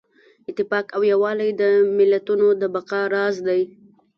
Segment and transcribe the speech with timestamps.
[0.49, 1.63] اتفاق او یووالی د
[1.97, 3.61] ملتونو د بقا راز دی.